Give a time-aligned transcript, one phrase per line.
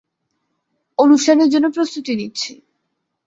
[0.97, 2.53] অনুষ্ঠানের জন্য প্রস্তুতি নিচ্ছি।